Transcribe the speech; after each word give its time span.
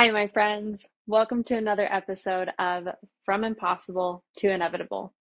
Hi, 0.00 0.08
my 0.12 0.28
friends. 0.28 0.86
Welcome 1.06 1.44
to 1.44 1.58
another 1.58 1.86
episode 1.92 2.48
of 2.58 2.88
From 3.26 3.44
Impossible 3.44 4.24
to 4.38 4.48
Inevitable. 4.50 5.12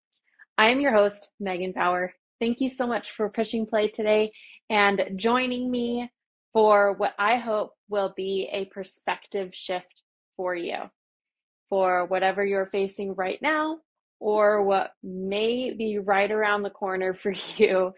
I 0.58 0.70
am 0.70 0.80
your 0.80 0.94
host, 0.94 1.32
Megan 1.38 1.74
Bauer. 1.74 2.14
Thank 2.40 2.62
you 2.62 2.70
so 2.70 2.88
much 2.88 3.12
for 3.12 3.28
pushing 3.28 3.66
play 3.66 3.90
today 3.90 4.32
and 4.70 5.04
joining 5.18 5.70
me 5.70 6.10
for 6.54 6.94
what 6.94 7.14
I 7.20 7.36
hope 7.36 7.74
will 7.90 8.14
be 8.16 8.48
a 8.54 8.72
perspective 8.74 9.54
shift 9.54 10.02
for 10.38 10.56
you 10.56 10.78
for 11.68 12.06
whatever 12.06 12.46
you're 12.46 12.68
facing 12.68 13.16
right 13.16 13.42
now 13.42 13.80
or 14.22 14.64
what 14.64 14.92
may 15.04 15.74
be 15.74 15.98
right 15.98 16.32
around 16.32 16.64
the 16.64 16.70
corner 16.70 17.14
for 17.22 17.34
you 17.58 17.94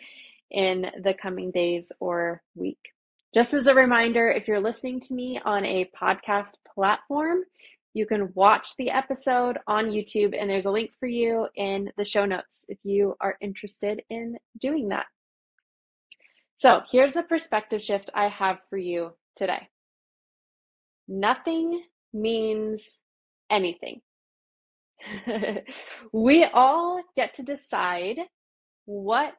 in 0.49 0.89
the 1.03 1.13
coming 1.13 1.51
days 1.51 1.91
or 1.99 2.41
week. 2.55 2.89
Just 3.33 3.53
as 3.53 3.67
a 3.67 3.73
reminder, 3.73 4.29
if 4.29 4.47
you're 4.47 4.59
listening 4.59 4.99
to 5.01 5.13
me 5.13 5.39
on 5.45 5.63
a 5.63 5.89
podcast 5.99 6.55
platform, 6.75 7.43
you 7.93 8.05
can 8.05 8.31
watch 8.33 8.75
the 8.77 8.89
episode 8.89 9.57
on 9.67 9.85
YouTube, 9.85 10.35
and 10.37 10.49
there's 10.49 10.65
a 10.65 10.71
link 10.71 10.91
for 10.99 11.07
you 11.07 11.47
in 11.55 11.91
the 11.97 12.03
show 12.03 12.25
notes 12.25 12.65
if 12.67 12.79
you 12.83 13.15
are 13.21 13.37
interested 13.39 14.01
in 14.09 14.37
doing 14.59 14.89
that. 14.89 15.05
So, 16.57 16.81
here's 16.91 17.13
the 17.13 17.23
perspective 17.23 17.81
shift 17.81 18.09
I 18.13 18.27
have 18.27 18.59
for 18.69 18.77
you 18.77 19.13
today 19.35 19.69
nothing 21.07 21.83
means 22.13 23.01
anything. 23.49 24.01
we 26.13 26.45
all 26.45 27.01
get 27.15 27.33
to 27.35 27.43
decide 27.43 28.17
what 28.85 29.35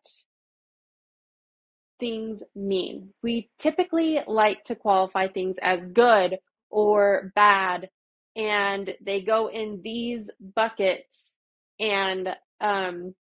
things 2.02 2.42
mean. 2.56 3.10
We 3.22 3.48
typically 3.60 4.18
like 4.26 4.64
to 4.64 4.74
qualify 4.74 5.28
things 5.28 5.56
as 5.62 5.86
good 5.86 6.36
or 6.68 7.30
bad, 7.36 7.90
and 8.34 8.92
they 9.00 9.20
go 9.20 9.46
in 9.46 9.80
these 9.84 10.28
buckets, 10.56 11.36
and 11.78 12.30
um, 12.60 13.14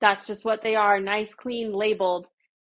that's 0.00 0.26
just 0.26 0.42
what 0.42 0.62
they 0.62 0.74
are 0.74 1.00
nice, 1.00 1.34
clean, 1.34 1.74
labeled. 1.74 2.28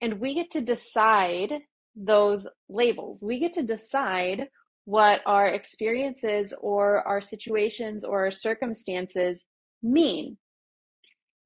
And 0.01 0.19
we 0.19 0.33
get 0.33 0.49
to 0.53 0.61
decide 0.61 1.59
those 1.95 2.47
labels. 2.67 3.23
We 3.23 3.37
get 3.39 3.53
to 3.53 3.61
decide 3.61 4.47
what 4.85 5.21
our 5.27 5.47
experiences 5.47 6.55
or 6.59 7.07
our 7.07 7.21
situations 7.21 8.03
or 8.03 8.23
our 8.23 8.31
circumstances 8.31 9.45
mean. 9.83 10.37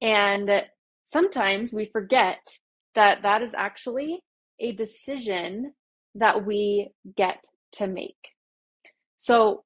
And 0.00 0.50
sometimes 1.04 1.74
we 1.74 1.90
forget 1.92 2.38
that 2.98 3.22
that 3.22 3.42
is 3.42 3.54
actually 3.56 4.20
a 4.58 4.72
decision 4.72 5.72
that 6.16 6.44
we 6.44 6.90
get 7.16 7.44
to 7.74 7.86
make. 7.86 8.16
So, 9.16 9.62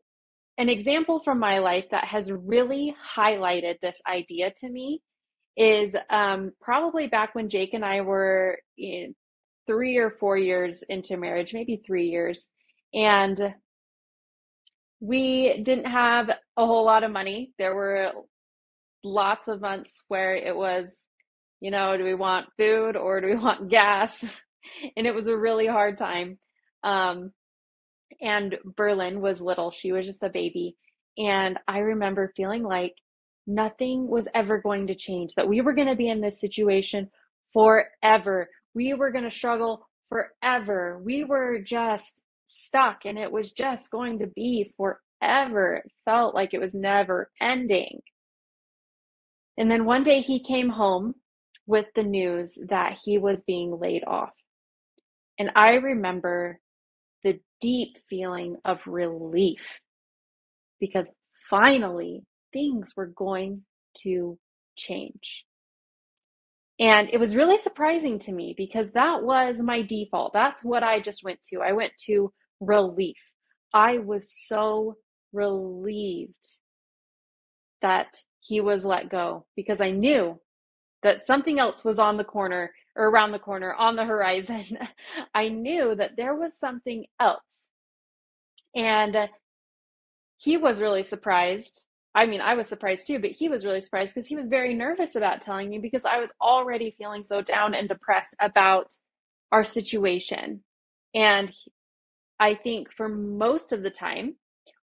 an 0.59 0.69
example 0.69 1.21
from 1.25 1.39
my 1.39 1.61
life 1.61 1.87
that 1.93 2.05
has 2.05 2.31
really 2.31 2.95
highlighted 3.17 3.81
this 3.81 4.03
idea 4.07 4.53
to 4.61 4.69
me 4.69 5.01
is 5.57 5.95
um, 6.11 6.53
probably 6.61 7.07
back 7.07 7.35
when 7.35 7.49
Jake 7.49 7.73
and 7.73 7.85
I 7.85 8.03
were 8.03 8.59
three 9.67 9.97
or 9.97 10.11
four 10.11 10.37
years 10.37 10.83
into 10.91 11.17
marriage, 11.17 11.55
maybe 11.55 11.81
three 11.87 12.09
years. 12.11 12.51
And 12.93 13.55
we 15.01 15.63
didn't 15.63 15.87
have 15.87 16.29
a 16.29 16.67
whole 16.67 16.85
lot 16.85 17.03
of 17.03 17.11
money. 17.11 17.53
There 17.57 17.75
were 17.75 18.13
lots 19.03 19.49
of 19.49 19.63
months 19.63 20.05
where 20.09 20.35
it 20.35 20.55
was 20.55 21.01
you 21.63 21.71
know, 21.71 21.97
do 21.97 22.03
we 22.03 22.15
want 22.15 22.49
food 22.59 22.97
or 22.97 23.21
do 23.21 23.29
we 23.29 23.37
want 23.37 23.71
gas? 23.71 24.23
and 24.97 25.07
it 25.07 25.15
was 25.15 25.29
a 25.29 25.37
really 25.37 25.67
hard 25.67 25.97
time. 25.97 26.39
Um, 26.83 27.31
and 28.21 28.59
Berlin 28.65 29.21
was 29.21 29.41
little, 29.41 29.71
she 29.71 29.93
was 29.93 30.05
just 30.05 30.25
a 30.25 30.29
baby. 30.29 30.77
And 31.17 31.59
I 31.69 31.79
remember 31.79 32.33
feeling 32.37 32.65
like 32.65 32.95
nothing 33.47 34.09
was 34.09 34.27
ever 34.35 34.59
going 34.59 34.89
to 34.89 34.97
change, 34.97 35.35
that 35.37 35.49
we 35.49 35.61
were 35.61 35.73
going 35.73 35.89
to 35.89 35.95
be 35.95 36.09
in 36.09 36.21
this 36.21 36.41
situation 36.41 37.09
forever. 37.53 38.49
We 38.75 38.95
were 38.95 39.13
going 39.13 39.25
to 39.25 39.31
struggle 39.31 39.89
forever. 40.09 41.01
We 41.05 41.23
were 41.23 41.61
just 41.61 42.25
stuck, 42.49 43.05
and 43.05 43.19
it 43.19 43.31
was 43.31 43.53
just 43.53 43.91
going 43.91 44.19
to 44.19 44.27
be 44.27 44.75
forever. 44.77 45.77
It 45.77 45.93
felt 46.05 46.35
like 46.35 46.55
it 46.55 46.61
was 46.61 46.75
never 46.75 47.31
ending. 47.41 48.01
And 49.57 49.71
then 49.71 49.85
one 49.85 50.03
day 50.03 50.21
he 50.21 50.43
came 50.43 50.69
home 50.69 51.15
with 51.67 51.87
the 51.95 52.03
news 52.03 52.59
that 52.69 52.99
he 53.03 53.19
was 53.19 53.43
being 53.43 53.79
laid 53.79 54.05
off. 54.05 54.33
And 55.39 55.51
I 55.57 55.75
remember 55.75 56.61
the 57.23 57.41
deep 57.61 57.99
feeling 58.09 58.57
of 58.65 58.87
relief 58.87 59.81
because 60.81 61.09
finally 61.49 62.25
things 62.53 62.95
were 62.97 63.07
going 63.07 63.63
to 64.03 64.39
change. 64.77 65.45
And 66.81 67.09
it 67.13 67.21
was 67.21 67.37
really 67.37 67.59
surprising 67.59 68.19
to 68.21 68.33
me 68.33 68.55
because 68.57 68.91
that 68.93 69.23
was 69.23 69.61
my 69.61 69.83
default. 69.83 70.33
That's 70.33 70.65
what 70.65 70.83
I 70.83 71.01
just 71.01 71.23
went 71.23 71.43
to. 71.45 71.61
I 71.61 71.73
went 71.73 71.93
to 72.07 72.33
relief. 72.61 73.17
I 73.73 73.99
was 73.99 74.33
so 74.33 74.97
relieved 75.33 76.59
that 77.83 78.17
he 78.41 78.61
was 78.61 78.85
let 78.85 79.09
go 79.09 79.47
because 79.55 79.81
I 79.81 79.91
knew 79.91 80.41
that 81.03 81.27
something 81.27 81.59
else 81.59 81.85
was 81.85 81.99
on 81.99 82.17
the 82.17 82.25
corner 82.25 82.73
or 82.97 83.09
around 83.09 83.33
the 83.33 83.39
corner 83.39 83.75
on 83.75 83.97
the 83.97 84.05
horizon, 84.05 84.79
I 85.35 85.49
knew 85.49 85.95
that 85.97 86.13
there 86.17 86.35
was 86.35 86.59
something 86.59 87.07
else. 87.21 87.71
And 88.75 89.29
he 90.39 90.57
was 90.57 90.81
really 90.81 91.03
surprised. 91.03 91.87
I 92.15 92.27
mean, 92.27 92.41
I 92.41 92.55
was 92.55 92.69
surprised 92.69 93.07
too, 93.07 93.19
but 93.19 93.31
he 93.31 93.49
was 93.49 93.65
really 93.65 93.81
surprised 93.81 94.15
because 94.15 94.27
he 94.27 94.37
was 94.37 94.47
very 94.49 94.75
nervous 94.75 95.15
about 95.15 95.41
telling 95.41 95.71
me 95.71 95.79
because 95.79 96.05
I 96.05 96.19
was 96.19 96.31
already 96.41 96.95
feeling 96.99 97.25
so 97.25 97.41
down 97.43 97.75
and 97.75 97.89
depressed 97.89 98.35
about 98.41 98.93
our 99.51 99.65
situation. 99.65 100.63
And 101.15 101.53
I 102.41 102.55
think 102.55 102.93
for 102.93 103.09
most 103.09 103.73
of 103.73 103.83
the 103.83 103.91
time, 103.91 104.37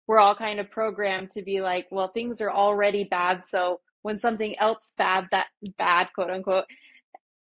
we're 0.08 0.20
all 0.20 0.36
kind 0.36 0.60
of 0.60 0.72
programmed 0.72 1.30
to 1.32 1.42
be 1.44 1.62
like, 1.62 1.88
well, 1.92 2.10
things 2.10 2.42
are 2.42 2.52
already 2.52 3.04
bad. 3.06 3.44
So 3.48 3.80
when 4.04 4.20
something 4.20 4.58
else 4.60 4.94
bad 4.98 5.26
that 5.32 5.48
bad 5.78 6.08
quote 6.16 6.30
unquote 6.30 6.66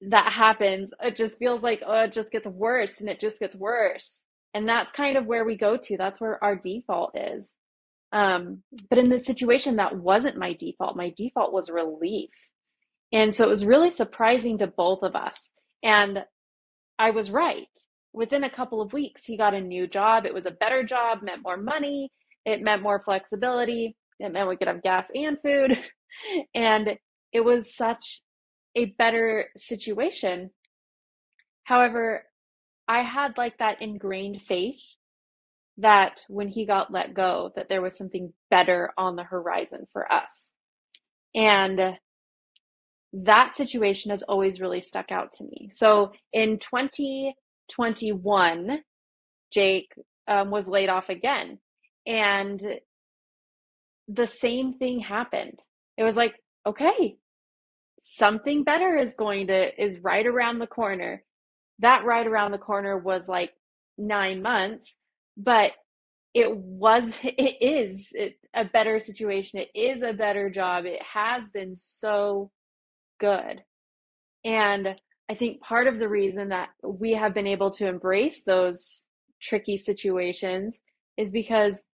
that 0.03 0.32
happens 0.32 0.93
it 1.03 1.16
just 1.16 1.38
feels 1.38 1.62
like 1.62 1.82
oh 1.87 2.04
it 2.04 2.12
just 2.12 2.32
gets 2.32 2.48
worse 2.48 3.00
and 3.00 3.09
it 3.10 3.21
just 3.21 3.41
gets 3.41 3.56
worse. 3.56 4.22
And 4.54 4.69
that's 4.69 4.93
kind 4.93 5.16
of 5.16 5.26
where 5.26 5.44
we 5.44 5.56
go 5.56 5.76
to. 5.76 5.97
That's 5.97 6.21
where 6.21 6.43
our 6.43 6.56
default 6.56 7.16
is. 7.16 7.54
Um, 8.12 8.62
but 8.88 8.98
in 8.98 9.09
this 9.09 9.26
situation 9.26 9.76
that 9.76 9.97
wasn't 9.97 10.37
my 10.38 10.54
default. 10.54 10.97
My 10.97 11.12
default 11.16 11.53
was 11.53 11.71
relief. 11.71 12.31
And 13.12 13.34
so 13.34 13.44
it 13.44 13.50
was 13.50 13.66
really 13.66 13.91
surprising 13.91 14.59
to 14.59 14.66
both 14.66 15.03
of 15.03 15.16
us. 15.16 15.50
And 15.82 16.25
i 16.98 17.10
was 17.10 17.31
right. 17.31 17.69
Within 18.12 18.44
a 18.44 18.50
couple 18.50 18.81
of 18.82 18.92
weeks 18.92 19.25
he 19.25 19.37
got 19.37 19.54
a 19.54 19.60
new 19.60 19.87
job. 19.87 20.27
It 20.27 20.34
was 20.34 20.47
a 20.47 20.50
better 20.50 20.82
job 20.84 21.22
meant 21.22 21.42
more 21.44 21.56
money. 21.56 22.10
It 22.44 22.62
meant 22.62 22.82
more 22.82 23.03
flexibility. 23.04 23.97
It 24.19 24.32
meant 24.32 24.48
we 24.48 24.56
could 24.56 24.69
have 24.69 24.82
gas 24.82 25.10
and 25.15 25.38
food 25.41 25.78
and 26.54 26.91
it 27.32 27.41
was 27.41 27.75
such 27.75 28.22
a 28.76 28.87
better 28.98 29.47
situation. 29.56 30.50
However, 31.65 32.25
I 32.88 33.03
had 33.03 33.37
like 33.37 33.59
that 33.59 33.81
ingrained 33.81 34.43
faith 34.43 34.81
that 35.78 36.21
when 36.28 36.48
he 36.48 36.66
got 36.66 36.93
let 36.93 37.15
go 37.15 37.50
that 37.56 37.69
there 37.69 37.82
was 37.82 37.97
something 37.97 38.32
better 38.50 38.91
on 38.98 39.16
the 39.16 39.25
horizon 39.25 39.87
for 39.93 40.12
us. 40.12 40.53
And 41.34 41.97
that 43.12 43.56
situation 43.56 44.10
has 44.10 44.22
always 44.22 44.60
really 44.60 44.81
stuck 44.81 45.10
out 45.10 45.32
to 45.32 45.44
me. 45.44 45.71
So 45.72 46.12
in 46.32 46.59
2021, 46.59 48.78
Jake 49.53 49.92
um, 50.28 50.50
was 50.50 50.69
laid 50.69 50.88
off 50.88 51.09
again. 51.09 51.59
And 52.06 52.63
the 54.09 54.27
same 54.27 54.72
thing 54.72 55.01
happened 55.01 55.59
it 56.01 56.05
was 56.05 56.17
like, 56.17 56.35
okay, 56.67 57.19
something 58.01 58.65
better 58.65 58.97
is 58.97 59.13
going 59.13 59.49
to, 59.49 59.83
is 59.83 59.99
right 59.99 60.27
around 60.27 60.59
the 60.59 60.67
corner. 60.67 61.23
That 61.81 62.07
right 62.07 62.27
around 62.27 62.53
the 62.53 62.59
corner 62.59 62.97
was 62.97 63.29
like 63.29 63.53
nine 63.99 64.41
months, 64.41 64.97
but 65.37 65.73
it 66.33 66.57
was, 66.57 67.13
it 67.23 67.57
is 67.61 68.15
a 68.55 68.65
better 68.65 68.99
situation. 68.99 69.61
It 69.61 69.69
is 69.75 70.01
a 70.01 70.15
better 70.15 70.49
job. 70.49 70.87
It 70.87 71.03
has 71.03 71.51
been 71.51 71.77
so 71.77 72.51
good. 73.19 73.63
And 74.43 74.97
I 75.29 75.35
think 75.35 75.61
part 75.61 75.87
of 75.87 75.99
the 75.99 76.09
reason 76.09 76.49
that 76.49 76.71
we 76.83 77.13
have 77.13 77.35
been 77.35 77.47
able 77.47 77.73
to 77.73 77.87
embrace 77.87 78.43
those 78.45 79.05
tricky 79.43 79.77
situations 79.77 80.79
is 81.19 81.31
because 81.31 81.85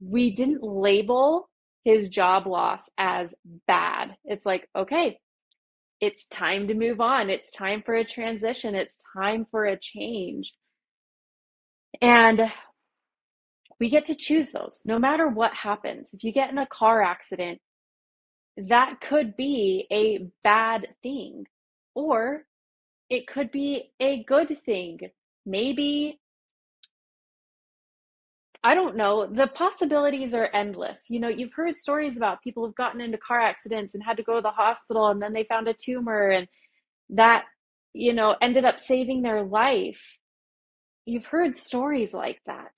we 0.00 0.30
didn't 0.30 0.62
label 0.62 1.48
his 1.88 2.10
job 2.10 2.46
loss 2.46 2.82
as 2.98 3.32
bad. 3.66 4.14
It's 4.26 4.44
like, 4.44 4.68
okay, 4.76 5.18
it's 6.02 6.26
time 6.26 6.68
to 6.68 6.74
move 6.74 7.00
on. 7.00 7.30
It's 7.30 7.50
time 7.50 7.82
for 7.82 7.94
a 7.94 8.04
transition. 8.04 8.74
It's 8.74 8.98
time 9.16 9.46
for 9.50 9.64
a 9.64 9.78
change. 9.78 10.52
And 12.02 12.52
we 13.80 13.88
get 13.88 14.04
to 14.04 14.14
choose 14.14 14.52
those 14.52 14.82
no 14.84 14.98
matter 14.98 15.28
what 15.28 15.54
happens. 15.54 16.10
If 16.12 16.24
you 16.24 16.30
get 16.30 16.50
in 16.50 16.58
a 16.58 16.66
car 16.66 17.02
accident, 17.02 17.58
that 18.58 19.00
could 19.00 19.34
be 19.34 19.86
a 19.90 20.28
bad 20.44 20.88
thing, 21.02 21.46
or 21.94 22.44
it 23.08 23.26
could 23.26 23.50
be 23.50 23.92
a 23.98 24.24
good 24.24 24.58
thing. 24.62 25.00
Maybe, 25.46 26.20
I 28.64 28.74
don't 28.74 28.96
know, 28.96 29.26
the 29.26 29.46
possibilities 29.46 30.34
are 30.34 30.50
endless. 30.52 31.04
You 31.08 31.20
know, 31.20 31.28
you've 31.28 31.52
heard 31.54 31.78
stories 31.78 32.16
about 32.16 32.42
people 32.42 32.66
who've 32.66 32.74
gotten 32.74 33.00
into 33.00 33.18
car 33.18 33.40
accidents 33.40 33.94
and 33.94 34.02
had 34.02 34.16
to 34.16 34.22
go 34.24 34.34
to 34.34 34.42
the 34.42 34.50
hospital 34.50 35.08
and 35.08 35.22
then 35.22 35.32
they 35.32 35.44
found 35.44 35.68
a 35.68 35.74
tumor 35.74 36.30
and 36.30 36.48
that, 37.10 37.44
you 37.94 38.12
know, 38.12 38.36
ended 38.42 38.64
up 38.64 38.80
saving 38.80 39.22
their 39.22 39.44
life. 39.44 40.18
You've 41.06 41.26
heard 41.26 41.54
stories 41.54 42.12
like 42.12 42.40
that. 42.46 42.72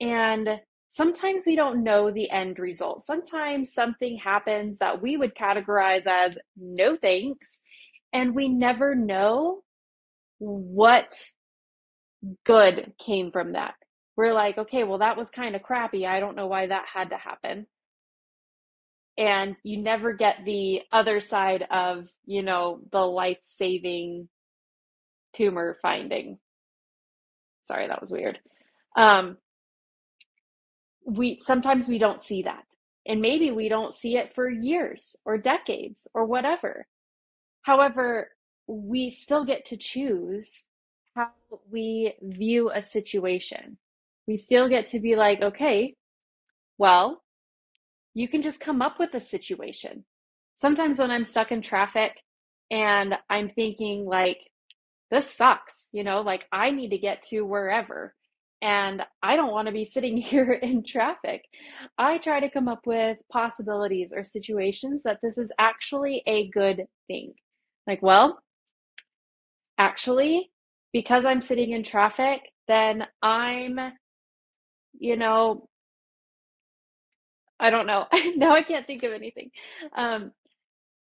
And 0.00 0.60
sometimes 0.88 1.44
we 1.46 1.56
don't 1.56 1.84
know 1.84 2.10
the 2.10 2.30
end 2.30 2.58
result. 2.58 3.02
Sometimes 3.02 3.72
something 3.72 4.18
happens 4.18 4.78
that 4.78 5.00
we 5.00 5.16
would 5.16 5.34
categorize 5.34 6.06
as 6.06 6.38
no 6.56 6.96
thanks, 6.96 7.60
and 8.12 8.34
we 8.34 8.48
never 8.48 8.94
know 8.94 9.62
what 10.38 11.14
good 12.44 12.92
came 12.98 13.30
from 13.32 13.52
that. 13.52 13.74
We're 14.16 14.34
like, 14.34 14.58
okay, 14.58 14.84
well, 14.84 14.98
that 14.98 15.16
was 15.16 15.30
kind 15.30 15.56
of 15.56 15.62
crappy. 15.62 16.06
I 16.06 16.20
don't 16.20 16.36
know 16.36 16.46
why 16.46 16.66
that 16.66 16.84
had 16.92 17.10
to 17.10 17.16
happen. 17.16 17.66
And 19.16 19.56
you 19.62 19.78
never 19.78 20.12
get 20.12 20.44
the 20.44 20.82
other 20.92 21.20
side 21.20 21.66
of, 21.70 22.08
you 22.26 22.42
know, 22.42 22.80
the 22.90 23.00
life 23.00 23.38
saving 23.42 24.28
tumor 25.32 25.78
finding. 25.82 26.38
Sorry, 27.62 27.86
that 27.86 28.00
was 28.00 28.10
weird. 28.10 28.38
Um, 28.96 29.38
we 31.04 31.38
sometimes 31.40 31.88
we 31.88 31.98
don't 31.98 32.22
see 32.22 32.42
that 32.42 32.64
and 33.06 33.20
maybe 33.20 33.50
we 33.50 33.68
don't 33.68 33.94
see 33.94 34.16
it 34.16 34.34
for 34.34 34.48
years 34.48 35.16
or 35.24 35.36
decades 35.36 36.08
or 36.14 36.24
whatever 36.24 36.86
however 37.62 38.30
we 38.66 39.10
still 39.10 39.44
get 39.44 39.64
to 39.66 39.76
choose 39.76 40.66
how 41.14 41.28
we 41.70 42.14
view 42.22 42.70
a 42.70 42.82
situation 42.82 43.76
we 44.26 44.36
still 44.36 44.68
get 44.68 44.86
to 44.86 45.00
be 45.00 45.16
like 45.16 45.42
okay 45.42 45.94
well 46.78 47.22
you 48.14 48.28
can 48.28 48.42
just 48.42 48.60
come 48.60 48.82
up 48.82 48.98
with 48.98 49.14
a 49.14 49.20
situation 49.20 50.04
sometimes 50.56 50.98
when 50.98 51.10
i'm 51.10 51.24
stuck 51.24 51.52
in 51.52 51.62
traffic 51.62 52.20
and 52.70 53.14
i'm 53.30 53.48
thinking 53.48 54.04
like 54.06 54.38
this 55.10 55.30
sucks 55.30 55.88
you 55.92 56.04
know 56.04 56.20
like 56.20 56.44
i 56.52 56.70
need 56.70 56.90
to 56.90 56.98
get 56.98 57.22
to 57.22 57.42
wherever 57.42 58.14
and 58.64 59.02
I 59.22 59.36
don't 59.36 59.52
want 59.52 59.66
to 59.66 59.72
be 59.72 59.84
sitting 59.84 60.16
here 60.30 60.52
in 60.52 60.82
traffic. 60.82 61.44
I 61.98 62.18
try 62.18 62.40
to 62.40 62.50
come 62.50 62.66
up 62.66 62.80
with 62.86 63.18
possibilities 63.30 64.12
or 64.16 64.24
situations 64.24 65.02
that 65.04 65.18
this 65.22 65.36
is 65.36 65.52
actually 65.58 66.22
a 66.26 66.48
good 66.48 66.84
thing. 67.06 67.34
Like, 67.86 68.02
well, 68.02 68.38
actually, 69.78 70.50
because 70.94 71.26
I'm 71.26 71.42
sitting 71.42 71.72
in 71.72 71.82
traffic, 71.82 72.40
then 72.66 73.04
I'm, 73.22 73.78
you 74.98 75.16
know, 75.16 75.68
I 77.58 77.70
don't 77.70 77.86
know. 77.86 78.06
now 78.36 78.54
I 78.54 78.62
can't 78.62 78.86
think 78.86 79.02
of 79.02 79.12
anything. 79.12 79.50
Um, 79.96 80.32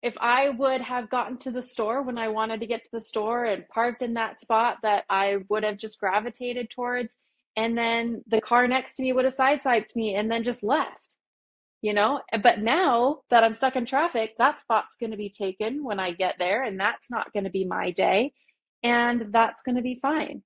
if 0.03 0.15
I 0.21 0.51
would 0.51 0.83
have 0.83 1.09
gotten 1.09 1.39
to 1.39 1.51
the 1.51 1.63
store 1.63 2.03
when 2.03 2.19
I 2.19 2.29
wanted 2.29 2.61
to 2.61 2.67
get 2.67 2.85
to 2.85 2.91
the 2.93 3.01
store 3.01 3.45
and 3.45 3.67
parked 3.69 4.03
in 4.03 4.15
that 4.15 4.39
spot 4.39 4.79
that 4.83 5.05
I 5.09 5.39
would 5.49 5.63
have 5.63 5.79
just 5.79 5.99
gravitated 5.99 6.69
towards, 6.69 7.17
and 7.57 7.77
then 7.77 8.23
the 8.27 8.41
car 8.41 8.69
next 8.69 8.97
to 8.97 9.03
me 9.03 9.13
would 9.13 9.25
have 9.25 9.35
sideswiped 9.35 9.97
me 9.97 10.15
and 10.15 10.31
then 10.31 10.43
just 10.43 10.63
left 10.63 11.17
you 11.85 11.93
know 11.93 12.21
but 12.43 12.61
now 12.61 13.19
that 13.31 13.45
i'm 13.45 13.53
stuck 13.55 13.77
in 13.77 13.85
traffic 13.85 14.35
that 14.39 14.61
spot's 14.61 14.97
going 14.99 15.11
to 15.11 15.19
be 15.19 15.29
taken 15.29 15.85
when 15.85 16.01
i 16.01 16.13
get 16.13 16.35
there 16.39 16.65
and 16.65 16.81
that's 16.81 17.11
not 17.11 17.33
going 17.35 17.45
to 17.45 17.51
be 17.51 17.65
my 17.65 17.91
day 17.91 18.33
and 18.83 19.27
that's 19.31 19.63
going 19.63 19.77
to 19.77 19.83
be 19.83 19.99
fine 20.01 20.43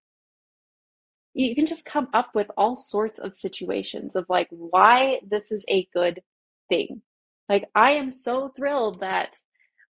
you 1.39 1.55
can 1.55 1.67
just 1.67 1.85
come 1.85 2.09
up 2.13 2.31
with 2.35 2.49
all 2.57 2.77
sorts 2.77 3.21
of 3.21 3.37
situations 3.37 4.17
of 4.17 4.27
like 4.29 4.49
why 4.51 5.21
this 5.29 5.53
is 5.53 5.65
a 5.69 5.89
good 5.95 6.21
thing. 6.69 7.03
Like 7.49 7.69
i 7.75 7.93
am 7.93 8.11
so 8.11 8.49
thrilled 8.57 9.01
that 9.01 9.37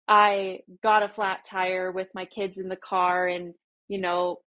i 0.07 0.61
got 0.83 1.03
a 1.03 1.09
flat 1.09 1.45
tire 1.45 1.91
with 1.91 2.09
my 2.15 2.25
kids 2.25 2.59
in 2.59 2.69
the 2.69 2.77
car 2.77 3.27
and 3.27 3.55
you 3.89 3.99
know 3.99 4.39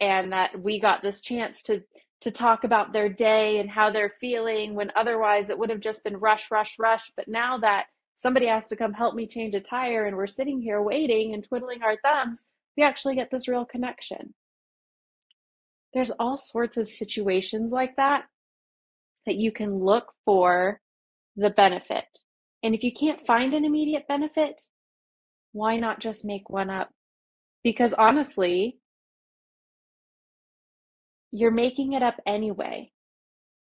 and 0.00 0.32
that 0.32 0.60
we 0.62 0.80
got 0.80 1.02
this 1.02 1.20
chance 1.20 1.62
to 1.64 1.82
to 2.20 2.30
talk 2.30 2.64
about 2.64 2.92
their 2.92 3.08
day 3.08 3.58
and 3.60 3.70
how 3.70 3.90
they're 3.90 4.14
feeling 4.20 4.74
when 4.74 4.92
otherwise 4.96 5.50
it 5.50 5.58
would 5.58 5.70
have 5.70 5.80
just 5.80 6.04
been 6.04 6.16
rush 6.16 6.50
rush 6.50 6.76
rush. 6.78 7.10
But 7.16 7.28
now 7.28 7.58
that 7.58 7.86
somebody 8.16 8.46
has 8.46 8.66
to 8.68 8.76
come 8.76 8.92
help 8.92 9.14
me 9.14 9.26
change 9.26 9.54
a 9.54 9.60
tire 9.60 10.06
and 10.06 10.16
we're 10.16 10.26
sitting 10.26 10.60
here 10.60 10.82
waiting 10.82 11.34
and 11.34 11.42
twiddling 11.42 11.82
our 11.82 11.96
thumbs 12.02 12.46
we 12.76 12.82
actually 12.82 13.14
get 13.14 13.30
this 13.30 13.48
real 13.48 13.64
connection 13.64 14.34
there's 15.94 16.10
all 16.18 16.36
sorts 16.36 16.76
of 16.76 16.88
situations 16.88 17.72
like 17.72 17.96
that 17.96 18.24
that 19.26 19.36
you 19.36 19.52
can 19.52 19.78
look 19.78 20.12
for 20.24 20.80
the 21.36 21.50
benefit 21.50 22.06
and 22.62 22.74
if 22.74 22.82
you 22.82 22.92
can't 22.92 23.26
find 23.26 23.54
an 23.54 23.64
immediate 23.64 24.06
benefit 24.08 24.60
why 25.52 25.76
not 25.76 26.00
just 26.00 26.24
make 26.24 26.48
one 26.50 26.70
up 26.70 26.90
because 27.62 27.92
honestly 27.94 28.78
you're 31.30 31.50
making 31.50 31.92
it 31.92 32.02
up 32.02 32.16
anyway. 32.26 32.90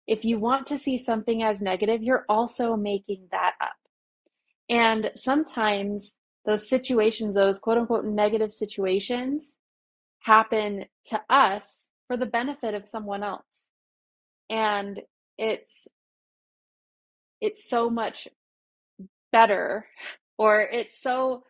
If 0.07 0.25
you 0.25 0.39
want 0.39 0.68
to 0.68 0.77
see 0.77 0.97
something 0.97 1.44
as 1.44 1.62
negative, 1.62 2.01
you're 2.01 2.25
also 2.27 2.75
making 2.75 3.27
that 3.31 3.53
up. 3.62 3.75
And 4.69 5.12
sometimes 5.15 6.18
those 6.45 6.68
situations, 6.68 7.35
those 7.35 7.59
quote 7.59 7.77
unquote 7.77 8.06
negative 8.06 8.51
situations, 8.51 9.57
happen 10.19 10.85
to 11.06 11.21
us 11.29 11.89
for 12.11 12.17
the 12.17 12.25
benefit 12.25 12.73
of 12.73 12.85
someone 12.85 13.23
else. 13.23 13.69
And 14.49 14.99
it's 15.37 15.87
it's 17.39 17.69
so 17.69 17.89
much 17.89 18.27
better 19.31 19.87
or 20.37 20.59
it's 20.59 21.01
so 21.01 21.43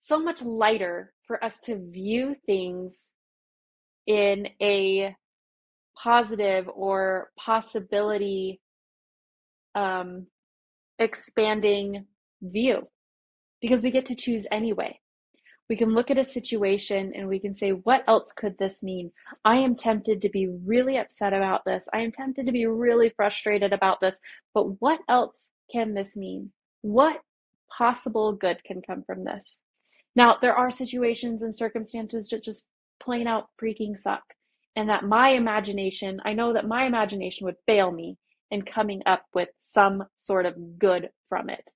so 0.00 0.18
much 0.18 0.42
lighter 0.42 1.12
for 1.28 1.42
us 1.44 1.60
to 1.60 1.78
view 1.92 2.34
things 2.44 3.12
in 4.08 4.48
a 4.60 5.14
positive 6.02 6.68
or 6.74 7.30
possibility 7.38 8.60
um, 9.76 10.26
expanding 10.98 12.06
view 12.42 12.88
because 13.60 13.84
we 13.84 13.92
get 13.92 14.06
to 14.06 14.16
choose 14.16 14.44
anyway. 14.50 14.98
We 15.72 15.76
can 15.76 15.94
look 15.94 16.10
at 16.10 16.18
a 16.18 16.24
situation 16.26 17.14
and 17.16 17.26
we 17.26 17.38
can 17.38 17.54
say, 17.54 17.70
what 17.70 18.04
else 18.06 18.30
could 18.30 18.58
this 18.58 18.82
mean? 18.82 19.10
I 19.42 19.56
am 19.56 19.74
tempted 19.74 20.20
to 20.20 20.28
be 20.28 20.46
really 20.66 20.98
upset 20.98 21.32
about 21.32 21.64
this. 21.64 21.88
I 21.94 22.00
am 22.00 22.12
tempted 22.12 22.44
to 22.44 22.52
be 22.52 22.66
really 22.66 23.08
frustrated 23.08 23.72
about 23.72 23.98
this. 23.98 24.20
But 24.52 24.82
what 24.82 25.00
else 25.08 25.48
can 25.72 25.94
this 25.94 26.14
mean? 26.14 26.52
What 26.82 27.22
possible 27.74 28.34
good 28.34 28.62
can 28.64 28.82
come 28.82 29.02
from 29.02 29.24
this? 29.24 29.62
Now, 30.14 30.36
there 30.42 30.54
are 30.54 30.70
situations 30.70 31.42
and 31.42 31.54
circumstances 31.54 32.28
that 32.28 32.44
just 32.44 32.68
plain 33.02 33.26
out 33.26 33.48
freaking 33.58 33.96
suck. 33.96 34.24
And 34.76 34.90
that 34.90 35.06
my 35.06 35.30
imagination, 35.30 36.20
I 36.26 36.34
know 36.34 36.52
that 36.52 36.68
my 36.68 36.84
imagination 36.84 37.46
would 37.46 37.56
fail 37.64 37.90
me 37.90 38.18
in 38.50 38.60
coming 38.60 39.00
up 39.06 39.24
with 39.32 39.48
some 39.58 40.04
sort 40.16 40.44
of 40.44 40.78
good 40.78 41.08
from 41.30 41.48
it. 41.48 41.70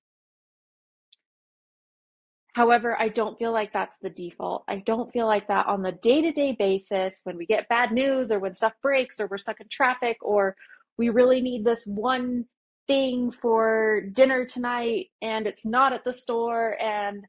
However, 2.57 2.99
I 2.99 3.09
don't 3.09 3.37
feel 3.37 3.51
like 3.51 3.71
that's 3.71 3.99
the 4.01 4.09
default. 4.09 4.63
I 4.67 4.77
don't 4.77 5.13
feel 5.13 5.27
like 5.27 5.47
that 5.47 5.67
on 5.67 5.83
the 5.83 5.91
day 5.91 6.23
to 6.23 6.31
day 6.31 6.53
basis 6.57 7.21
when 7.23 7.37
we 7.37 7.45
get 7.45 7.69
bad 7.69 7.91
news 7.91 8.31
or 8.31 8.39
when 8.39 8.55
stuff 8.55 8.73
breaks 8.81 9.19
or 9.19 9.27
we're 9.27 9.37
stuck 9.37 9.61
in 9.61 9.67
traffic 9.69 10.17
or 10.23 10.55
we 10.97 11.09
really 11.09 11.39
need 11.39 11.63
this 11.63 11.85
one 11.85 12.45
thing 12.87 13.29
for 13.29 14.01
dinner 14.11 14.43
tonight 14.43 15.09
and 15.21 15.45
it's 15.45 15.67
not 15.67 15.93
at 15.93 16.03
the 16.03 16.13
store 16.13 16.81
and 16.81 17.25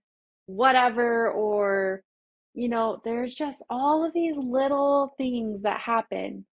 whatever, 0.47 1.31
or 1.31 2.03
you 2.55 2.71
know, 2.71 3.03
there's 3.05 3.35
just 3.35 3.63
all 3.69 4.07
of 4.07 4.15
these 4.15 4.39
little 4.39 5.13
things 5.19 5.61
that 5.61 5.79
happen. 5.79 6.47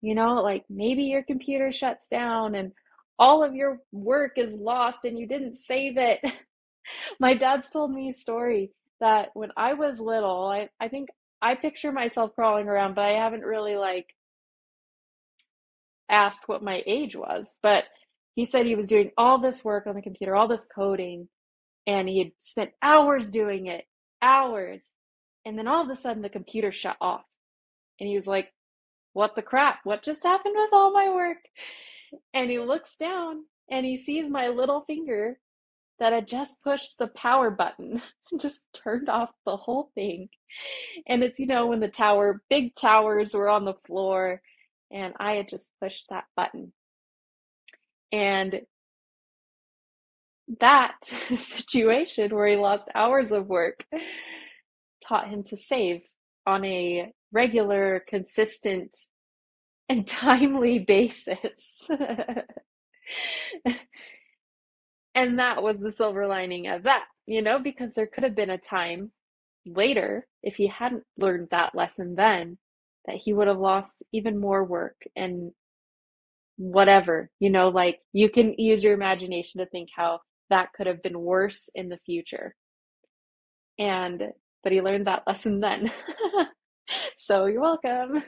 You 0.00 0.14
know, 0.14 0.36
like 0.36 0.64
maybe 0.70 1.02
your 1.02 1.22
computer 1.22 1.70
shuts 1.70 2.08
down 2.08 2.54
and 2.54 2.72
all 3.18 3.44
of 3.44 3.54
your 3.54 3.80
work 3.92 4.38
is 4.38 4.54
lost 4.54 5.04
and 5.04 5.18
you 5.18 5.26
didn't 5.26 5.58
save 5.58 5.98
it. 5.98 6.20
My 7.20 7.34
dad's 7.34 7.68
told 7.70 7.92
me 7.92 8.08
a 8.10 8.14
story 8.14 8.72
that 9.00 9.30
when 9.34 9.50
I 9.56 9.74
was 9.74 10.00
little, 10.00 10.46
I, 10.46 10.68
I 10.80 10.88
think 10.88 11.08
I 11.40 11.54
picture 11.54 11.92
myself 11.92 12.34
crawling 12.34 12.68
around, 12.68 12.94
but 12.94 13.04
I 13.04 13.12
haven't 13.12 13.42
really 13.42 13.76
like 13.76 14.14
asked 16.08 16.48
what 16.48 16.62
my 16.62 16.82
age 16.86 17.16
was. 17.16 17.56
But 17.62 17.84
he 18.34 18.46
said 18.46 18.66
he 18.66 18.76
was 18.76 18.86
doing 18.86 19.10
all 19.18 19.38
this 19.38 19.64
work 19.64 19.86
on 19.86 19.94
the 19.94 20.02
computer, 20.02 20.36
all 20.36 20.48
this 20.48 20.66
coding, 20.74 21.28
and 21.86 22.08
he 22.08 22.18
had 22.18 22.32
spent 22.40 22.70
hours 22.82 23.30
doing 23.30 23.66
it, 23.66 23.84
hours. 24.22 24.92
And 25.44 25.58
then 25.58 25.66
all 25.66 25.82
of 25.82 25.90
a 25.90 26.00
sudden 26.00 26.22
the 26.22 26.28
computer 26.28 26.70
shut 26.70 26.96
off. 27.00 27.24
And 27.98 28.08
he 28.08 28.16
was 28.16 28.26
like, 28.26 28.52
what 29.12 29.34
the 29.34 29.42
crap? 29.42 29.80
What 29.84 30.02
just 30.02 30.22
happened 30.22 30.54
with 30.56 30.70
all 30.72 30.92
my 30.92 31.08
work? 31.12 31.38
And 32.32 32.50
he 32.50 32.58
looks 32.58 32.96
down 32.96 33.44
and 33.70 33.84
he 33.84 33.96
sees 33.96 34.28
my 34.28 34.48
little 34.48 34.82
finger 34.82 35.38
that 36.02 36.12
had 36.12 36.26
just 36.26 36.64
pushed 36.64 36.98
the 36.98 37.06
power 37.06 37.48
button, 37.48 38.02
just 38.40 38.62
turned 38.74 39.08
off 39.08 39.30
the 39.46 39.56
whole 39.56 39.92
thing. 39.94 40.28
And 41.06 41.22
it's, 41.22 41.38
you 41.38 41.46
know, 41.46 41.68
when 41.68 41.78
the 41.78 41.86
tower, 41.86 42.42
big 42.50 42.74
towers 42.74 43.34
were 43.34 43.48
on 43.48 43.64
the 43.64 43.76
floor, 43.86 44.42
and 44.90 45.14
I 45.20 45.34
had 45.34 45.48
just 45.48 45.68
pushed 45.80 46.08
that 46.10 46.24
button. 46.36 46.72
And 48.10 48.62
that 50.58 50.96
situation 51.36 52.34
where 52.34 52.48
he 52.48 52.56
lost 52.56 52.88
hours 52.96 53.30
of 53.30 53.46
work 53.46 53.84
taught 55.06 55.28
him 55.30 55.44
to 55.44 55.56
save 55.56 56.02
on 56.48 56.64
a 56.64 57.12
regular, 57.30 58.04
consistent, 58.08 58.92
and 59.88 60.04
timely 60.08 60.80
basis. 60.80 61.88
And 65.14 65.38
that 65.38 65.62
was 65.62 65.80
the 65.80 65.92
silver 65.92 66.26
lining 66.26 66.68
of 66.68 66.84
that, 66.84 67.04
you 67.26 67.42
know, 67.42 67.58
because 67.58 67.94
there 67.94 68.06
could 68.06 68.24
have 68.24 68.34
been 68.34 68.50
a 68.50 68.58
time 68.58 69.12
later, 69.66 70.26
if 70.42 70.56
he 70.56 70.66
hadn't 70.66 71.04
learned 71.18 71.48
that 71.50 71.74
lesson 71.74 72.14
then, 72.14 72.58
that 73.06 73.16
he 73.16 73.32
would 73.32 73.48
have 73.48 73.58
lost 73.58 74.02
even 74.12 74.40
more 74.40 74.64
work 74.64 74.96
and 75.16 75.52
whatever, 76.56 77.30
you 77.40 77.50
know, 77.50 77.68
like 77.68 78.00
you 78.12 78.28
can 78.30 78.54
use 78.58 78.82
your 78.84 78.94
imagination 78.94 79.60
to 79.60 79.66
think 79.66 79.88
how 79.94 80.20
that 80.50 80.72
could 80.74 80.86
have 80.86 81.02
been 81.02 81.18
worse 81.20 81.68
in 81.74 81.88
the 81.88 81.98
future. 82.06 82.54
And, 83.78 84.22
but 84.62 84.72
he 84.72 84.80
learned 84.80 85.06
that 85.06 85.24
lesson 85.26 85.60
then. 85.60 85.90
so 87.16 87.46
you're 87.46 87.60
welcome. 87.60 88.22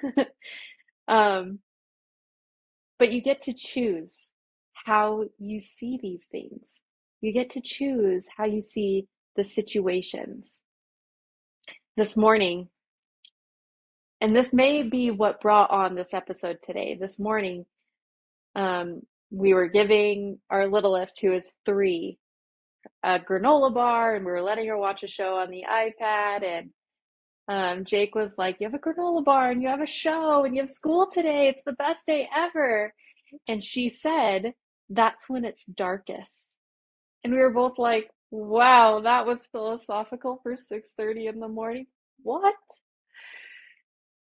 um, 1.09 1.61
but 2.99 3.13
you 3.13 3.21
get 3.21 3.43
to 3.43 3.53
choose 3.53 4.31
how 4.85 5.25
you 5.39 5.59
see 5.59 5.99
these 6.01 6.27
things. 6.31 6.81
You 7.21 7.33
get 7.33 7.51
to 7.51 7.61
choose 7.61 8.29
how 8.37 8.45
you 8.45 8.63
see 8.63 9.07
the 9.35 9.45
situations. 9.45 10.63
This 11.97 12.17
morning, 12.17 12.69
and 14.21 14.37
this 14.37 14.53
may 14.53 14.83
be 14.83 15.11
what 15.11 15.41
brought 15.41 15.71
on 15.71 15.95
this 15.95 16.13
episode 16.13 16.59
today. 16.63 16.97
This 17.01 17.19
morning, 17.19 17.65
um, 18.55 19.03
we 19.31 19.55
were 19.55 19.69
giving 19.69 20.39
our 20.51 20.69
littlest, 20.69 21.21
who 21.21 21.33
is 21.33 21.53
three, 21.65 22.19
a 23.03 23.19
granola 23.19 23.73
bar, 23.73 24.15
and 24.15 24.25
we 24.25 24.33
were 24.33 24.43
letting 24.43 24.69
her 24.69 24.77
watch 24.77 25.03
a 25.03 25.09
show 25.09 25.37
on 25.37 25.51
the 25.51 25.65
iPad. 25.71 26.45
And 26.45 26.71
um, 27.49 27.85
Jake 27.85 28.15
was 28.15 28.35
like, 28.37 28.57
You 28.61 28.67
have 28.67 28.75
a 28.75 28.79
granola 28.79 29.25
bar, 29.25 29.51
and 29.51 29.63
you 29.63 29.69
have 29.69 29.81
a 29.81 29.87
show, 29.87 30.45
and 30.45 30.55
you 30.55 30.61
have 30.61 30.71
school 30.71 31.09
today. 31.11 31.49
It's 31.49 31.63
the 31.65 31.73
best 31.73 32.07
day 32.07 32.29
ever. 32.35 32.93
And 33.49 33.65
she 33.65 33.89
said, 33.89 34.53
That's 34.91 35.29
when 35.29 35.45
it's 35.45 35.67
darkest. 35.67 36.57
And 37.25 37.33
we 37.33 37.39
were 37.41 37.51
both 37.51 37.79
like, 37.79 38.11
Wow, 38.31 39.01
that 39.05 39.27
was 39.27 39.47
philosophical 39.47 40.41
for 40.43 40.55
6:30 40.57 41.29
in 41.29 41.41
the 41.41 41.49
morning. 41.49 41.87
What? 42.23 42.55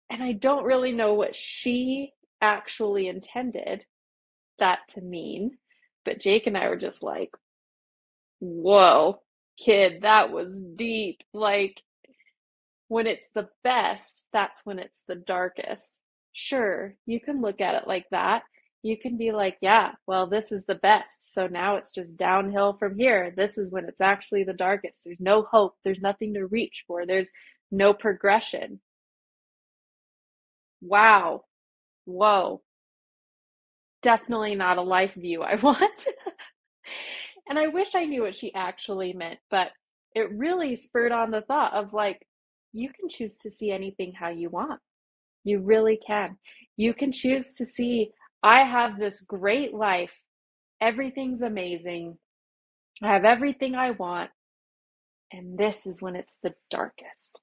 And 0.10 0.22
I 0.22 0.34
don't 0.34 0.66
really 0.66 0.92
know 0.92 1.14
what 1.14 1.36
she 1.36 2.14
actually 2.42 3.08
intended 3.08 3.86
that 4.60 4.80
to 4.90 5.02
mean. 5.02 5.58
But 6.06 6.20
Jake 6.20 6.48
and 6.48 6.58
I 6.58 6.70
were 6.70 6.78
just 6.78 7.02
like, 7.04 7.32
whoa, 8.40 9.22
kid, 9.58 10.02
that 10.04 10.32
was 10.32 10.60
deep. 10.76 11.24
Like, 11.34 11.82
when 12.88 13.08
it's 13.08 13.30
the 13.34 13.50
best, 13.64 14.28
that's 14.32 14.62
when 14.66 14.80
it's 14.80 15.02
the 15.08 15.16
darkest. 15.16 16.00
Sure, 16.34 16.96
you 17.06 17.20
can 17.20 17.42
look 17.42 17.62
at 17.62 17.76
it 17.76 17.88
like 17.88 18.06
that. 18.12 18.44
You 18.86 18.98
can 18.98 19.18
be 19.18 19.32
like, 19.32 19.58
yeah, 19.62 19.94
well, 20.06 20.28
this 20.28 20.52
is 20.52 20.66
the 20.66 20.76
best. 20.76 21.34
So 21.34 21.48
now 21.48 21.76
it's 21.78 21.92
just 21.92 22.18
downhill 22.18 22.74
from 22.74 22.98
here. 22.98 23.34
This 23.36 23.58
is 23.58 23.72
when 23.72 23.86
it's 23.86 24.02
actually 24.02 24.44
the 24.44 24.54
darkest. 24.54 25.02
There's 25.04 25.20
no 25.20 25.42
hope. 25.44 25.76
There's 25.84 26.02
nothing 26.02 26.34
to 26.36 26.46
reach 26.46 26.84
for. 26.88 27.06
There's 27.06 27.32
no 27.72 27.94
progression. 27.94 28.80
Wow. 30.82 31.46
Whoa 32.06 32.62
definitely 34.06 34.54
not 34.54 34.78
a 34.78 34.84
life 34.84 35.16
view 35.16 35.42
I 35.42 35.56
want. 35.62 36.06
and 37.50 37.58
I 37.58 37.68
wish 37.68 37.96
I 37.96 38.06
knew 38.06 38.22
what 38.22 38.36
she 38.36 38.54
actually 38.54 39.14
meant, 39.14 39.40
but 39.50 39.72
it 40.14 40.32
really 40.32 40.76
spurred 40.76 41.12
on 41.12 41.32
the 41.32 41.42
thought 41.42 41.74
of 41.74 41.92
like, 41.92 42.22
you 42.72 42.90
can 42.90 43.10
choose 43.10 43.38
to 43.40 43.50
see 43.50 43.72
anything 43.72 44.14
how 44.14 44.30
you 44.30 44.50
want. 44.50 44.80
You 45.44 45.60
really 45.60 45.98
can. 46.06 46.38
You 46.78 46.94
can 46.94 47.12
choose 47.12 47.56
to 47.56 47.66
see, 47.66 48.12
I 48.46 48.62
have 48.64 49.00
this 49.00 49.22
great 49.22 49.74
life. 49.74 50.22
Everything's 50.80 51.42
amazing. 51.42 52.20
I 53.02 53.12
have 53.12 53.26
everything 53.26 53.74
I 53.74 53.90
want. 53.90 54.30
And 55.32 55.58
this 55.58 55.88
is 55.88 56.00
when 56.00 56.16
it's 56.16 56.36
the 56.44 56.54
darkest. 56.70 57.42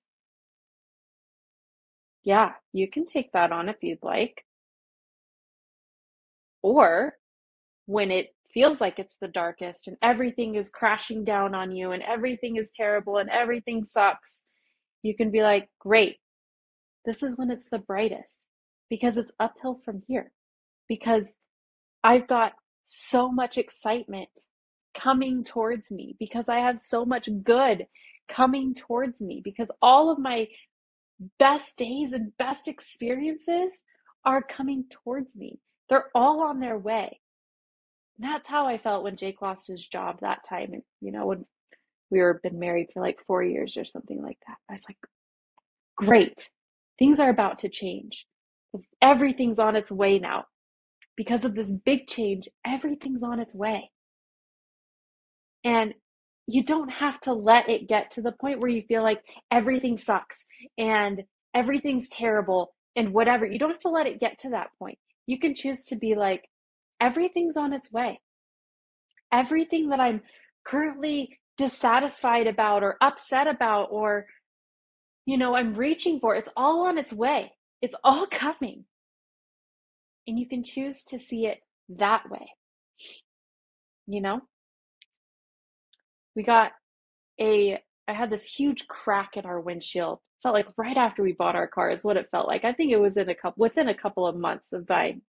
Yeah, 2.22 2.52
you 2.72 2.88
can 2.88 3.04
take 3.04 3.32
that 3.32 3.50
on 3.50 3.68
if 3.68 3.82
you'd 3.82 4.04
like. 4.04 4.44
Or 6.62 7.14
when 7.86 8.12
it 8.12 8.36
feels 8.54 8.80
like 8.80 9.00
it's 9.00 9.16
the 9.16 9.26
darkest 9.26 9.88
and 9.88 9.96
everything 10.02 10.54
is 10.54 10.68
crashing 10.68 11.24
down 11.24 11.52
on 11.52 11.72
you 11.72 11.90
and 11.90 12.04
everything 12.04 12.54
is 12.54 12.70
terrible 12.70 13.16
and 13.16 13.28
everything 13.28 13.82
sucks, 13.82 14.44
you 15.02 15.16
can 15.16 15.32
be 15.32 15.42
like, 15.42 15.68
great, 15.80 16.18
this 17.04 17.24
is 17.24 17.36
when 17.36 17.50
it's 17.50 17.68
the 17.68 17.78
brightest 17.80 18.46
because 18.88 19.16
it's 19.16 19.32
uphill 19.40 19.80
from 19.84 20.04
here. 20.06 20.30
Because 20.88 21.34
I've 22.04 22.26
got 22.26 22.52
so 22.84 23.30
much 23.30 23.58
excitement 23.58 24.28
coming 24.94 25.44
towards 25.44 25.90
me, 25.90 26.16
because 26.18 26.48
I 26.48 26.58
have 26.58 26.78
so 26.78 27.04
much 27.04 27.28
good 27.42 27.86
coming 28.28 28.74
towards 28.74 29.20
me, 29.20 29.40
because 29.42 29.70
all 29.80 30.10
of 30.10 30.18
my 30.18 30.48
best 31.38 31.76
days 31.76 32.12
and 32.12 32.36
best 32.36 32.68
experiences 32.68 33.72
are 34.24 34.42
coming 34.42 34.84
towards 34.90 35.36
me. 35.36 35.58
They're 35.88 36.10
all 36.14 36.42
on 36.42 36.60
their 36.60 36.78
way. 36.78 37.20
And 38.18 38.30
that's 38.30 38.48
how 38.48 38.66
I 38.66 38.78
felt 38.78 39.04
when 39.04 39.16
Jake 39.16 39.42
lost 39.42 39.68
his 39.68 39.86
job 39.86 40.20
that 40.20 40.44
time. 40.48 40.72
And, 40.72 40.82
you 41.00 41.12
know, 41.12 41.26
when 41.26 41.44
we 42.10 42.20
were 42.20 42.40
been 42.42 42.58
married 42.58 42.88
for 42.92 43.00
like 43.00 43.18
four 43.26 43.42
years 43.42 43.76
or 43.76 43.84
something 43.84 44.22
like 44.22 44.38
that. 44.46 44.58
I 44.68 44.74
was 44.74 44.84
like, 44.88 44.98
great. 45.96 46.50
Things 46.98 47.18
are 47.18 47.30
about 47.30 47.60
to 47.60 47.68
change. 47.68 48.26
Everything's 49.00 49.58
on 49.58 49.76
its 49.76 49.90
way 49.90 50.18
now. 50.18 50.44
Because 51.16 51.44
of 51.44 51.54
this 51.54 51.70
big 51.70 52.06
change, 52.06 52.48
everything's 52.66 53.22
on 53.22 53.40
its 53.40 53.54
way. 53.54 53.90
And 55.64 55.94
you 56.46 56.64
don't 56.64 56.90
have 56.90 57.20
to 57.20 57.32
let 57.32 57.68
it 57.68 57.88
get 57.88 58.10
to 58.12 58.22
the 58.22 58.32
point 58.32 58.60
where 58.60 58.70
you 58.70 58.82
feel 58.82 59.02
like 59.02 59.22
everything 59.50 59.96
sucks 59.96 60.46
and 60.76 61.22
everything's 61.54 62.08
terrible 62.08 62.74
and 62.96 63.12
whatever. 63.12 63.46
You 63.46 63.58
don't 63.58 63.70
have 63.70 63.78
to 63.80 63.88
let 63.88 64.06
it 64.06 64.20
get 64.20 64.38
to 64.40 64.50
that 64.50 64.68
point 64.78 64.98
you 65.26 65.38
can 65.38 65.54
choose 65.54 65.86
to 65.86 65.96
be 65.96 66.14
like, 66.14 66.48
everything's 67.00 67.56
on 67.56 67.72
its 67.72 67.92
way. 67.92 68.20
Everything 69.32 69.88
that 69.88 70.00
I'm 70.00 70.22
currently 70.64 71.38
dissatisfied 71.56 72.46
about 72.46 72.82
or 72.82 72.96
upset 73.00 73.46
about 73.46 73.88
or, 73.90 74.26
you 75.26 75.38
know, 75.38 75.54
I'm 75.54 75.74
reaching 75.74 76.20
for, 76.20 76.34
it's 76.34 76.50
all 76.56 76.86
on 76.86 76.98
its 76.98 77.12
way. 77.12 77.52
It's 77.80 77.94
all 78.04 78.26
coming. 78.30 78.84
And 80.26 80.38
you 80.38 80.48
can 80.48 80.62
choose 80.62 81.04
to 81.04 81.18
see 81.18 81.46
it 81.46 81.58
that 81.88 82.28
way. 82.30 82.48
You 84.06 84.20
know? 84.20 84.40
We 86.34 86.42
got 86.42 86.72
a, 87.40 87.78
I 88.08 88.12
had 88.12 88.30
this 88.30 88.44
huge 88.44 88.86
crack 88.88 89.36
in 89.36 89.44
our 89.44 89.60
windshield 89.60 90.20
felt 90.42 90.54
like 90.54 90.66
right 90.76 90.96
after 90.96 91.22
we 91.22 91.32
bought 91.32 91.56
our 91.56 91.68
car 91.68 91.90
is 91.90 92.04
what 92.04 92.16
it 92.16 92.28
felt 92.30 92.48
like. 92.48 92.64
I 92.64 92.72
think 92.72 92.90
it 92.90 93.00
was 93.00 93.16
in 93.16 93.28
a 93.28 93.34
couple 93.34 93.60
within 93.60 93.88
a 93.88 93.94
couple 93.94 94.26
of 94.26 94.36
months 94.36 94.72
of 94.72 94.86
buying 94.86 95.22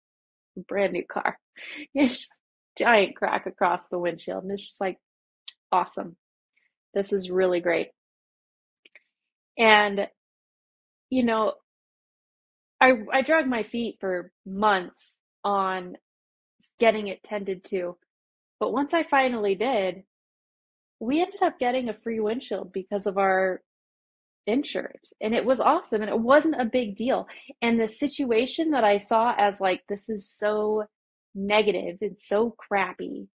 a 0.57 0.61
brand 0.61 0.93
new 0.93 1.05
car. 1.05 1.37
It's 1.93 2.19
just 2.19 2.41
giant 2.77 3.15
crack 3.15 3.45
across 3.45 3.87
the 3.87 3.99
windshield, 3.99 4.43
and 4.43 4.51
it's 4.51 4.65
just 4.65 4.81
like 4.81 4.97
awesome. 5.71 6.15
This 6.93 7.13
is 7.13 7.29
really 7.29 7.59
great. 7.61 7.89
And 9.57 10.07
you 11.09 11.23
know, 11.23 11.53
I 12.83 12.97
I 13.13 13.21
dragged 13.21 13.47
my 13.47 13.63
feet 13.63 13.97
for 14.01 14.31
months 14.45 15.19
on 15.43 15.95
getting 16.79 17.07
it 17.07 17.23
tended 17.23 17.63
to. 17.65 17.97
But 18.59 18.73
once 18.73 18.93
I 18.93 19.03
finally 19.03 19.55
did, 19.55 20.03
we 20.99 21.21
ended 21.21 21.41
up 21.41 21.59
getting 21.59 21.89
a 21.89 21.93
free 21.93 22.19
windshield 22.19 22.73
because 22.73 23.07
of 23.07 23.17
our 23.17 23.61
insurance 24.47 25.13
and 25.21 25.33
it 25.33 25.45
was 25.45 25.61
awesome 25.61 26.01
and 26.01 26.11
it 26.11 26.19
wasn't 26.19 26.61
a 26.61 26.65
big 26.65 26.97
deal 26.97 27.27
and 27.61 27.79
the 27.79 27.87
situation 27.87 28.71
that 28.71 28.83
i 28.83 28.97
saw 28.97 29.33
as 29.37 29.61
like 29.61 29.81
this 29.87 30.09
is 30.09 30.29
so 30.29 30.83
negative 31.33 31.97
and 32.01 32.19
so 32.19 32.51
crappy 32.51 33.29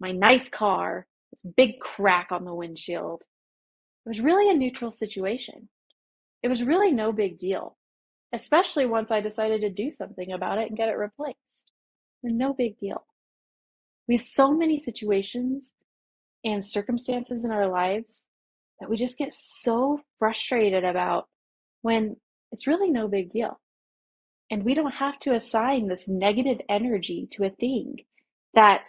my 0.00 0.10
nice 0.10 0.48
car 0.48 1.06
this 1.32 1.52
big 1.54 1.78
crack 1.80 2.28
on 2.30 2.46
the 2.46 2.54
windshield 2.54 3.24
it 4.06 4.08
was 4.08 4.20
really 4.20 4.50
a 4.50 4.56
neutral 4.56 4.90
situation 4.90 5.68
it 6.42 6.48
was 6.48 6.62
really 6.62 6.92
no 6.92 7.12
big 7.12 7.36
deal 7.36 7.77
especially 8.32 8.86
once 8.86 9.10
I 9.10 9.20
decided 9.20 9.60
to 9.62 9.70
do 9.70 9.90
something 9.90 10.32
about 10.32 10.58
it 10.58 10.68
and 10.68 10.76
get 10.76 10.88
it 10.88 10.98
replaced. 10.98 11.72
No 12.22 12.52
big 12.52 12.78
deal. 12.78 13.04
We 14.06 14.14
have 14.16 14.22
so 14.22 14.52
many 14.52 14.78
situations 14.78 15.74
and 16.44 16.64
circumstances 16.64 17.44
in 17.44 17.50
our 17.50 17.68
lives 17.68 18.28
that 18.80 18.88
we 18.88 18.96
just 18.96 19.18
get 19.18 19.34
so 19.34 20.00
frustrated 20.18 20.84
about 20.84 21.28
when 21.82 22.16
it's 22.52 22.66
really 22.66 22.90
no 22.90 23.08
big 23.08 23.30
deal. 23.30 23.60
And 24.50 24.64
we 24.64 24.74
don't 24.74 24.92
have 24.92 25.18
to 25.20 25.34
assign 25.34 25.88
this 25.88 26.08
negative 26.08 26.60
energy 26.68 27.28
to 27.32 27.44
a 27.44 27.50
thing 27.50 27.96
that 28.54 28.88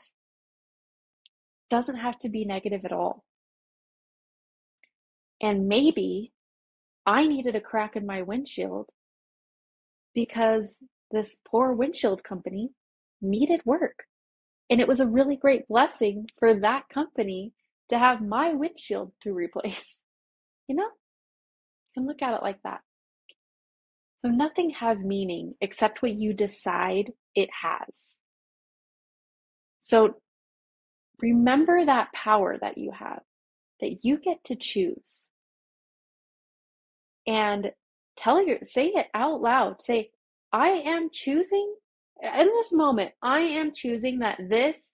doesn't 1.69 1.97
have 1.97 2.17
to 2.19 2.29
be 2.29 2.45
negative 2.45 2.85
at 2.85 2.93
all. 2.93 3.23
And 5.41 5.67
maybe 5.67 6.31
I 7.05 7.27
needed 7.27 7.55
a 7.55 7.61
crack 7.61 7.95
in 7.95 8.05
my 8.05 8.21
windshield 8.21 8.89
because 10.13 10.77
this 11.11 11.37
poor 11.47 11.73
windshield 11.73 12.23
company 12.23 12.71
needed 13.21 13.61
work. 13.65 14.05
And 14.69 14.79
it 14.79 14.87
was 14.87 14.99
a 14.99 15.07
really 15.07 15.35
great 15.35 15.67
blessing 15.67 16.27
for 16.37 16.53
that 16.59 16.89
company 16.89 17.53
to 17.89 17.97
have 17.97 18.21
my 18.21 18.53
windshield 18.53 19.13
to 19.23 19.33
replace. 19.33 20.01
You 20.67 20.75
know, 20.75 20.83
you 20.83 21.91
can 21.95 22.05
look 22.05 22.21
at 22.21 22.35
it 22.35 22.43
like 22.43 22.61
that. 22.63 22.81
So 24.17 24.27
nothing 24.27 24.69
has 24.69 25.03
meaning 25.03 25.55
except 25.61 26.03
what 26.03 26.13
you 26.13 26.31
decide 26.31 27.13
it 27.33 27.49
has. 27.63 28.19
So 29.79 30.21
remember 31.21 31.85
that 31.85 32.13
power 32.13 32.57
that 32.61 32.77
you 32.77 32.91
have, 32.91 33.21
that 33.81 34.03
you 34.03 34.17
get 34.17 34.43
to 34.43 34.55
choose. 34.55 35.29
And 37.25 37.71
tell 38.19 38.45
your, 38.45 38.59
say 38.61 38.87
it 38.87 39.07
out 39.13 39.41
loud. 39.41 39.81
Say, 39.81 40.11
I 40.51 40.69
am 40.69 41.09
choosing, 41.11 41.73
in 42.21 42.47
this 42.47 42.73
moment, 42.73 43.13
I 43.21 43.39
am 43.39 43.71
choosing 43.73 44.19
that 44.19 44.37
this 44.49 44.93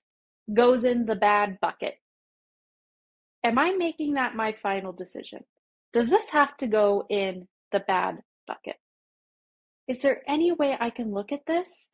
goes 0.54 0.84
in 0.84 1.06
the 1.06 1.16
bad 1.16 1.58
bucket. 1.60 1.96
Am 3.44 3.58
I 3.58 3.74
making 3.74 4.14
that 4.14 4.36
my 4.36 4.54
final 4.54 4.92
decision? 4.92 5.44
Does 5.92 6.10
this 6.10 6.30
have 6.30 6.56
to 6.58 6.68
go 6.68 7.06
in 7.10 7.48
the 7.72 7.80
bad 7.80 8.20
bucket? 8.48 8.76
Is 9.88 10.02
there 10.02 10.22
any 10.28 10.52
way 10.52 10.76
I 10.80 10.90
can 10.90 11.14
look 11.14 11.32
at 11.32 11.46
this 11.48 11.90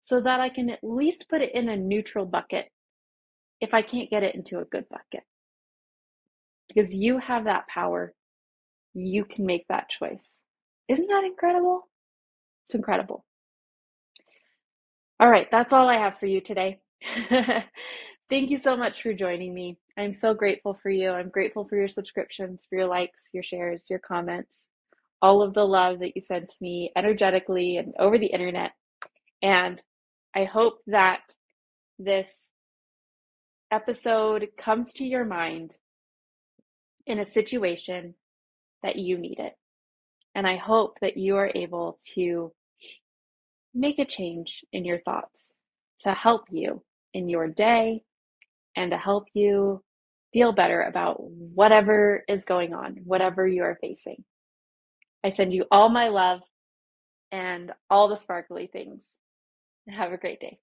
so 0.00 0.20
that 0.20 0.40
I 0.40 0.48
can 0.48 0.70
at 0.70 0.80
least 0.82 1.28
put 1.28 1.40
it 1.40 1.54
in 1.54 1.68
a 1.68 1.76
neutral 1.76 2.26
bucket 2.26 2.68
if 3.60 3.74
I 3.74 3.82
can't 3.82 4.10
get 4.10 4.22
it 4.22 4.34
into 4.34 4.58
a 4.58 4.64
good 4.64 4.88
bucket? 4.88 5.24
Because 6.68 6.94
you 6.94 7.18
have 7.18 7.44
that 7.44 7.68
power. 7.68 8.14
You 8.94 9.24
can 9.24 9.44
make 9.44 9.66
that 9.68 9.88
choice. 9.88 10.42
Isn't 10.88 11.06
that 11.08 11.24
incredible? 11.24 11.88
It's 12.66 12.74
incredible. 12.74 13.24
All 15.20 15.30
right, 15.30 15.48
that's 15.50 15.72
all 15.72 15.88
I 15.88 15.96
have 15.96 16.18
for 16.18 16.26
you 16.26 16.40
today. 16.40 16.80
Thank 18.30 18.50
you 18.50 18.58
so 18.58 18.76
much 18.76 19.02
for 19.02 19.12
joining 19.12 19.54
me. 19.54 19.78
I'm 19.96 20.12
so 20.12 20.34
grateful 20.34 20.74
for 20.82 20.90
you. 20.90 21.10
I'm 21.10 21.28
grateful 21.28 21.66
for 21.68 21.76
your 21.76 21.88
subscriptions, 21.88 22.66
for 22.68 22.78
your 22.78 22.88
likes, 22.88 23.30
your 23.32 23.42
shares, 23.42 23.86
your 23.88 24.00
comments, 24.00 24.70
all 25.22 25.42
of 25.42 25.54
the 25.54 25.64
love 25.64 26.00
that 26.00 26.16
you 26.16 26.22
send 26.22 26.48
to 26.48 26.56
me 26.60 26.90
energetically 26.96 27.76
and 27.76 27.94
over 27.98 28.18
the 28.18 28.26
internet. 28.26 28.72
And 29.42 29.80
I 30.34 30.44
hope 30.44 30.78
that 30.88 31.20
this 31.98 32.50
episode 33.70 34.48
comes 34.58 34.92
to 34.94 35.04
your 35.04 35.24
mind 35.24 35.76
in 37.06 37.18
a 37.20 37.24
situation 37.24 38.14
that 38.82 38.96
you 38.96 39.18
need 39.18 39.38
it. 39.38 39.54
And 40.34 40.46
I 40.46 40.56
hope 40.56 40.98
that 41.00 41.16
you 41.16 41.36
are 41.36 41.50
able 41.54 41.98
to 42.14 42.52
make 43.74 43.98
a 43.98 44.04
change 44.04 44.64
in 44.72 44.84
your 44.84 45.00
thoughts 45.00 45.56
to 46.00 46.12
help 46.12 46.46
you 46.50 46.82
in 47.12 47.28
your 47.28 47.48
day 47.48 48.02
and 48.76 48.90
to 48.90 48.98
help 48.98 49.26
you 49.34 49.82
feel 50.32 50.52
better 50.52 50.82
about 50.82 51.22
whatever 51.22 52.24
is 52.28 52.44
going 52.44 52.74
on, 52.74 52.98
whatever 53.04 53.46
you 53.46 53.62
are 53.62 53.78
facing. 53.80 54.24
I 55.22 55.30
send 55.30 55.54
you 55.54 55.66
all 55.70 55.88
my 55.88 56.08
love 56.08 56.40
and 57.32 57.72
all 57.88 58.08
the 58.08 58.16
sparkly 58.16 58.66
things. 58.66 59.04
Have 59.88 60.12
a 60.12 60.16
great 60.18 60.40
day. 60.40 60.58